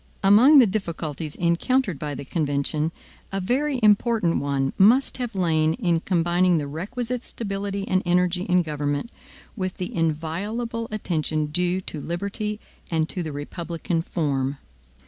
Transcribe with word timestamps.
Among 0.23 0.57
the 0.57 0.65
difficulties 0.65 1.35
encountered 1.35 1.99
by 1.99 2.15
the 2.15 2.25
convention, 2.25 2.91
a 3.31 3.39
very 3.39 3.79
important 3.83 4.37
one 4.39 4.73
must 4.75 5.17
have 5.17 5.35
lain 5.35 5.75
in 5.75 5.99
combining 5.99 6.57
the 6.57 6.65
requisite 6.65 7.23
stability 7.23 7.87
and 7.87 8.01
energy 8.03 8.41
in 8.45 8.63
government, 8.63 9.11
with 9.55 9.75
the 9.75 9.95
inviolable 9.95 10.87
attention 10.89 11.51
due 11.51 11.81
to 11.81 12.01
liberty 12.01 12.59
and 12.89 13.07
to 13.09 13.21
the 13.21 13.31
republican 13.31 14.01
form. 14.01 14.57